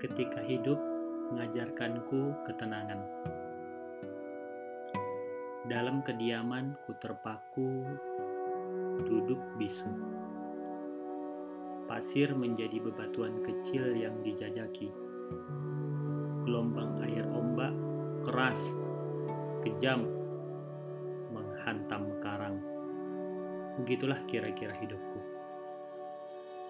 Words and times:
ketika 0.00 0.40
hidup 0.40 0.80
mengajarkanku 1.28 2.32
ketenangan. 2.48 3.04
Dalam 5.68 6.00
kediaman 6.00 6.72
ku 6.88 6.96
terpaku, 6.96 7.84
duduk 9.04 9.38
bisu. 9.60 9.92
Pasir 11.84 12.32
menjadi 12.32 12.80
bebatuan 12.80 13.44
kecil 13.44 13.92
yang 13.92 14.16
dijajaki. 14.24 14.88
Gelombang 16.48 17.04
air 17.04 17.28
ombak 17.28 17.76
keras, 18.24 18.58
kejam, 19.60 20.08
menghantam 21.28 22.08
karang. 22.24 22.56
Begitulah 23.84 24.18
kira-kira 24.24 24.72
hidupku. 24.80 25.20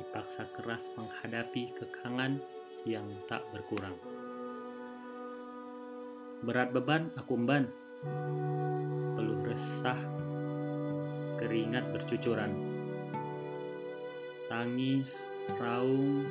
Dipaksa 0.03 0.51
keras 0.57 0.91
menghadapi 0.99 1.79
kekangan 1.79 2.43
yang 2.89 3.05
tak 3.29 3.45
berkurang. 3.53 3.97
Berat 6.41 6.73
beban 6.73 7.13
aku 7.21 7.37
emban, 7.37 7.69
peluh 9.13 9.41
resah, 9.45 10.01
keringat 11.37 11.93
bercucuran. 11.93 12.53
Tangis, 14.49 15.29
raung, 15.61 16.25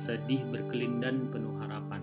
sedih 0.00 0.42
berkelindan 0.48 1.28
penuh 1.28 1.54
harapan. 1.60 2.02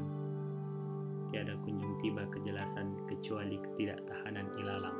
Tiada 1.33 1.57
kunjung 1.65 1.97
tiba 1.99 2.23
kejelasan 2.29 3.09
kecuali 3.09 3.57
ketidaktahanan 3.59 4.47
ilalang. 4.61 4.99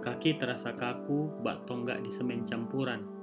Kaki 0.00 0.36
terasa 0.36 0.76
kaku, 0.76 1.32
bak 1.40 1.64
tonggak 1.64 2.00
di 2.04 2.12
semen 2.12 2.44
campuran. 2.44 3.13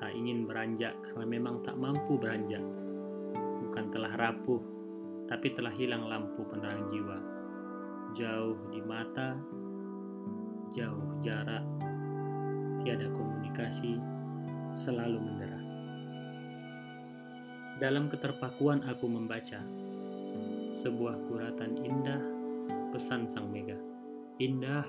Tak 0.00 0.16
ingin 0.16 0.48
beranjak 0.48 0.96
karena 1.04 1.28
memang 1.28 1.60
tak 1.60 1.76
mampu 1.76 2.16
beranjak. 2.16 2.64
Bukan 3.68 3.92
telah 3.92 4.16
rapuh, 4.16 4.64
tapi 5.28 5.52
telah 5.52 5.70
hilang 5.70 6.08
lampu 6.08 6.42
penerang 6.48 6.88
jiwa. 6.88 7.18
Jauh 8.16 8.58
di 8.72 8.80
mata, 8.80 9.36
jauh 10.72 11.20
jarak, 11.20 11.62
tiada 12.80 13.12
komunikasi, 13.12 14.00
selalu 14.72 15.20
mendera. 15.20 15.60
Dalam 17.76 18.08
keterpakuan 18.08 18.82
aku 18.88 19.04
membaca 19.06 19.60
sebuah 20.70 21.16
kuratan 21.28 21.80
indah 21.80 22.22
pesan 22.94 23.30
Sang 23.30 23.50
Mega. 23.50 23.78
Indah, 24.40 24.86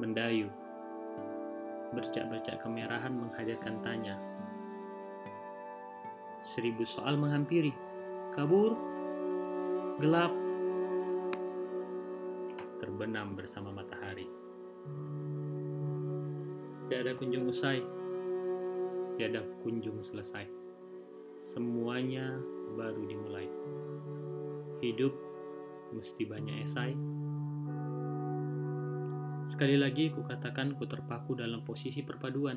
mendayu, 0.00 0.50
bercak-bercak 1.92 2.60
kemerahan 2.64 3.12
menghadirkan 3.12 3.80
tanya. 3.84 4.16
Seribu 6.42 6.82
soal 6.82 7.14
menghampiri, 7.14 7.70
kabur, 8.34 8.74
gelap, 10.02 10.32
terbenam 12.82 13.38
bersama 13.38 13.70
matahari. 13.70 14.26
Tiada 16.90 17.14
kunjung 17.14 17.46
usai, 17.46 17.78
tiada 19.16 19.44
kunjung 19.62 20.02
selesai. 20.02 20.48
Semuanya 21.38 22.38
baru 22.74 23.06
dimulai. 23.06 23.46
Hidup 24.82 25.14
mesti 25.94 26.26
banyak 26.26 26.66
esai. 26.66 26.96
Sekali 29.52 29.76
lagi 29.76 30.08
kukatakan 30.08 30.80
ku 30.80 30.88
terpaku 30.88 31.36
dalam 31.36 31.60
posisi 31.60 32.00
perpaduan 32.00 32.56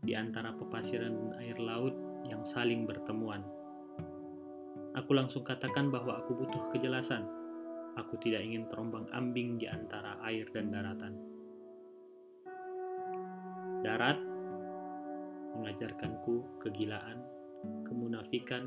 di 0.00 0.16
antara 0.16 0.56
pepasiran 0.56 1.12
dan 1.12 1.36
air 1.36 1.60
laut 1.60 1.92
yang 2.24 2.48
saling 2.48 2.88
bertemuan. 2.88 3.44
Aku 4.96 5.12
langsung 5.12 5.44
katakan 5.44 5.92
bahwa 5.92 6.16
aku 6.16 6.32
butuh 6.32 6.72
kejelasan. 6.72 7.28
Aku 8.00 8.16
tidak 8.24 8.40
ingin 8.40 8.72
terombang 8.72 9.04
ambing 9.12 9.60
di 9.60 9.68
antara 9.68 10.16
air 10.24 10.48
dan 10.48 10.72
daratan. 10.72 11.20
Darat 13.84 14.16
mengajarkanku 15.60 16.56
kegilaan, 16.56 17.20
kemunafikan, 17.84 18.64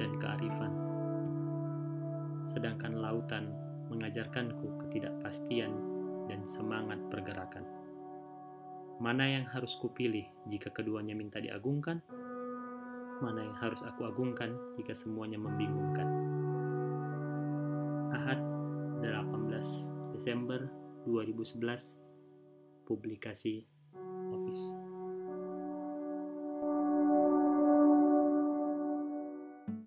dan 0.00 0.16
kearifan. 0.16 0.72
Sedangkan 2.48 2.96
lautan 2.96 3.52
mengajarkanku 3.92 4.88
ketidakpastian 4.88 5.97
dan 6.28 6.44
semangat 6.44 7.00
pergerakan. 7.08 7.64
Mana 9.00 9.24
yang 9.26 9.46
harus 9.48 9.74
kupilih 9.80 10.28
jika 10.46 10.70
keduanya 10.70 11.16
minta 11.16 11.40
diagungkan? 11.40 12.04
Mana 13.18 13.42
yang 13.42 13.56
harus 13.58 13.82
aku 13.82 14.06
agungkan 14.06 14.54
jika 14.78 14.94
semuanya 14.94 15.40
membingungkan? 15.40 16.06
Ahad 18.14 18.38
18 19.02 20.14
Desember 20.14 20.70
2011 21.08 21.96
Publikasi 22.86 23.77